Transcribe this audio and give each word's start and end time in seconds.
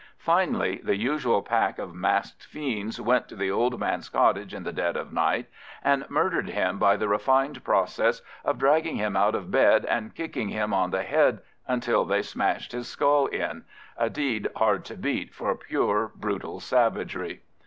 Finally, 0.17 0.81
the 0.83 0.95
usual 0.97 1.43
pack 1.43 1.77
of 1.77 1.93
masked 1.93 2.43
fiends 2.47 2.99
went 2.99 3.27
to 3.27 3.35
the 3.35 3.51
old 3.51 3.79
man's 3.79 4.09
cottage 4.09 4.51
in 4.51 4.63
the 4.63 4.73
dead 4.73 4.97
of 4.97 5.13
night, 5.13 5.45
and 5.83 6.09
murdered 6.09 6.49
him 6.49 6.79
by 6.79 6.97
the 6.97 7.07
refined 7.07 7.63
process 7.63 8.23
of 8.43 8.57
dragging 8.57 8.95
him 8.95 9.15
out 9.15 9.35
of 9.35 9.51
bed 9.51 9.85
and 9.85 10.15
kicking 10.15 10.49
him 10.49 10.73
on 10.73 10.89
the 10.89 11.03
head 11.03 11.39
until 11.67 12.03
they 12.03 12.23
smashed 12.23 12.71
his 12.71 12.87
skull 12.87 13.27
in—a 13.27 14.09
deed 14.09 14.47
hard 14.55 14.83
to 14.85 14.95
beat 14.97 15.35
for 15.35 15.53
pure 15.55 16.11
brutal 16.15 16.59
savagery. 16.59 17.43